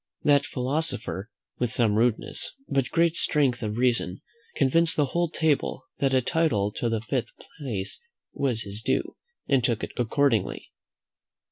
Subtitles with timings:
[0.23, 1.29] That philosopher,
[1.59, 4.21] with some rudeness, but great strength of reason,
[4.55, 7.99] convinced the whole table that a title to the fifth place
[8.33, 9.15] was his due,
[9.47, 10.71] and took it accordingly.